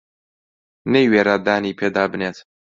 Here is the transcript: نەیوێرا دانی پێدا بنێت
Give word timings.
نەیوێرا 0.93 1.35
دانی 1.45 1.77
پێدا 1.79 2.03
بنێت 2.11 2.37